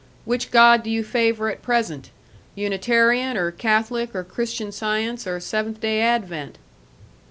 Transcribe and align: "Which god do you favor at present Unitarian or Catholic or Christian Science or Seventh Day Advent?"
"Which 0.25 0.49
god 0.49 0.81
do 0.81 0.89
you 0.89 1.03
favor 1.03 1.47
at 1.49 1.61
present 1.61 2.09
Unitarian 2.55 3.37
or 3.37 3.51
Catholic 3.51 4.15
or 4.15 4.23
Christian 4.23 4.71
Science 4.71 5.27
or 5.27 5.39
Seventh 5.39 5.79
Day 5.79 6.01
Advent?" 6.01 6.57